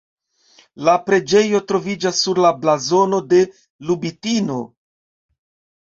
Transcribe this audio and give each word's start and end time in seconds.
La 0.87 0.95
preĝejo 1.09 1.61
troviĝas 1.73 2.23
sur 2.25 2.43
la 2.47 2.55
blazono 2.65 3.23
de 3.35 3.45
Lubitino. 3.91 4.61